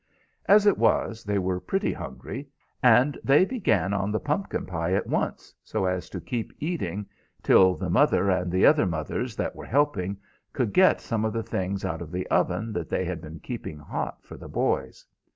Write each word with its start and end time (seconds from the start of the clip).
As 0.47 0.65
it 0.65 0.79
was, 0.79 1.23
they 1.23 1.37
were 1.37 1.59
pretty 1.59 1.93
hungry, 1.93 2.49
and 2.81 3.19
they 3.23 3.45
began 3.45 3.93
on 3.93 4.11
the 4.11 4.19
pumpkin 4.19 4.65
pie 4.65 4.93
at 4.93 5.05
once, 5.05 5.53
so 5.63 5.85
as 5.85 6.09
to 6.09 6.19
keep 6.19 6.51
eating 6.57 7.05
till 7.43 7.75
the 7.75 7.87
mother 7.87 8.31
and 8.31 8.51
the 8.51 8.65
other 8.65 8.87
mothers 8.87 9.35
that 9.35 9.55
were 9.55 9.63
helping 9.67 10.17
could 10.53 10.73
get 10.73 11.01
some 11.01 11.23
of 11.23 11.33
the 11.33 11.43
things 11.43 11.85
out 11.85 12.01
of 12.01 12.11
the 12.11 12.25
oven 12.29 12.73
that 12.73 12.89
they 12.89 13.05
had 13.05 13.21
been 13.21 13.41
keeping 13.41 13.77
hot 13.77 14.23
for 14.23 14.37
the 14.37 14.49
boys. 14.49 15.05